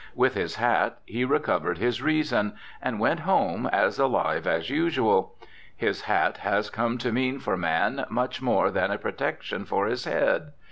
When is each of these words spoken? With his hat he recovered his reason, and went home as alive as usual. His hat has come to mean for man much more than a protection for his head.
With 0.15 0.33
his 0.33 0.55
hat 0.55 0.97
he 1.05 1.23
recovered 1.23 1.77
his 1.77 2.01
reason, 2.01 2.55
and 2.81 2.99
went 2.99 3.19
home 3.19 3.67
as 3.71 3.99
alive 3.99 4.47
as 4.47 4.71
usual. 4.71 5.35
His 5.75 6.01
hat 6.05 6.37
has 6.37 6.71
come 6.71 6.97
to 6.97 7.11
mean 7.11 7.37
for 7.37 7.55
man 7.55 8.05
much 8.09 8.41
more 8.41 8.71
than 8.71 8.89
a 8.89 8.97
protection 8.97 9.63
for 9.63 9.85
his 9.85 10.05
head. 10.05 10.53